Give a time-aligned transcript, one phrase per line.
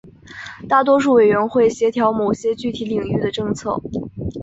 [0.67, 3.79] 大多数委员会协调某些具体领域的政策。